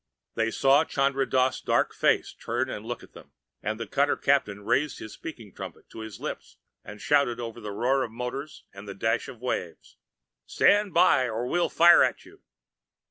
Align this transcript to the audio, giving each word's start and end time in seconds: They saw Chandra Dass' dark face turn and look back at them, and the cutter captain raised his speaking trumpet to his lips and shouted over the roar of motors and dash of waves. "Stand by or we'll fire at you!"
They 0.33 0.49
saw 0.49 0.83
Chandra 0.83 1.29
Dass' 1.29 1.61
dark 1.61 1.93
face 1.93 2.33
turn 2.33 2.71
and 2.71 2.83
look 2.83 3.01
back 3.01 3.09
at 3.09 3.13
them, 3.13 3.33
and 3.61 3.79
the 3.79 3.85
cutter 3.85 4.17
captain 4.17 4.63
raised 4.65 4.97
his 4.97 5.13
speaking 5.13 5.53
trumpet 5.53 5.91
to 5.91 5.99
his 5.99 6.19
lips 6.19 6.57
and 6.83 6.99
shouted 6.99 7.39
over 7.39 7.59
the 7.61 7.69
roar 7.69 8.01
of 8.01 8.09
motors 8.11 8.63
and 8.73 8.89
dash 8.99 9.27
of 9.27 9.39
waves. 9.39 9.97
"Stand 10.47 10.91
by 10.91 11.25
or 11.29 11.45
we'll 11.45 11.69
fire 11.69 12.01
at 12.01 12.25
you!" 12.25 12.41